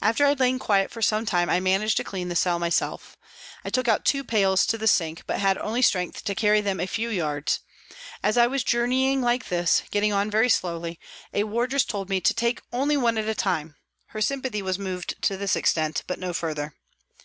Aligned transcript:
After 0.00 0.24
I 0.24 0.28
had 0.28 0.38
lain 0.38 0.60
quiet 0.60 0.88
for 0.88 1.02
some 1.02 1.26
time 1.26 1.50
I 1.50 1.58
managed 1.58 1.96
to 1.96 2.04
clean 2.04 2.28
the 2.28 2.36
cell 2.36 2.60
myself. 2.60 3.16
I 3.64 3.70
took 3.70 3.88
out 3.88 4.04
two 4.04 4.22
pails 4.22 4.64
to 4.66 4.78
the 4.78 4.86
sink, 4.86 5.24
but 5.26 5.40
had 5.40 5.58
only 5.58 5.82
strength 5.82 6.22
to 6.26 6.36
carry 6.36 6.60
them 6.60 6.78
a 6.78 6.86
few 6.86 7.08
yards. 7.08 7.58
As 8.22 8.38
I 8.38 8.46
was 8.46 8.62
journeying 8.62 9.20
like 9.20 9.48
this, 9.48 9.82
getting 9.90 10.12
on 10.12 10.30
very 10.30 10.48
slowly, 10.48 11.00
a 11.34 11.42
wardress 11.42 11.84
told 11.84 12.08
me 12.08 12.20
to 12.20 12.32
take 12.34 12.62
only 12.72 12.96
one 12.96 13.18
at 13.18 13.26
a 13.26 13.34
time; 13.34 13.74
her 14.10 14.20
sympathy 14.20 14.62
was 14.62 14.78
moved 14.78 15.20
to 15.22 15.36
this 15.36 15.56
extent, 15.56 16.04
but 16.06 16.20
no 16.20 16.32
further. 16.32 16.76